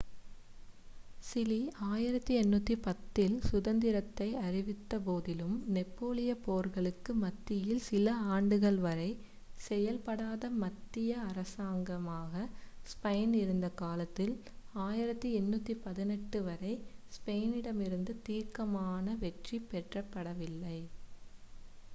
Chile 1.23 1.57
1810 1.87 2.85
இல் 3.23 3.35
சுதந்திரத்தை 3.43 4.27
அறிவித்தபோதிலும் 4.39 5.57
நெப்போலியப் 5.75 6.41
போர்களுக்கு 6.45 7.11
மத்தியில் 7.19 7.83
சில 7.89 8.07
ஆண்டுகள் 8.31 8.79
வரை 8.85 9.07
செயல்படாத 9.67 10.49
மத்திய 10.63 11.11
அரசாங்கமாக 11.27 12.33
ஸ்பெயின் 12.87 13.35
இருந்த 13.43 13.69
காலத்தில் 13.83 14.35
1818 14.81 16.43
வரை 16.49 16.73
ஸ்பெயினிடமிருந்து 17.17 18.15
தீர்க்கமான 18.23 19.05
வெற்றி 19.23 19.59
பெறப்படவில்லை 19.69 20.79